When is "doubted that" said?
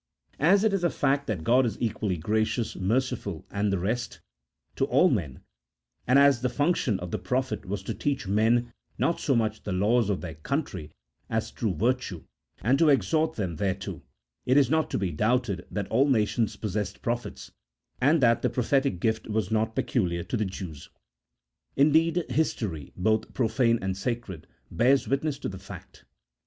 15.11-15.87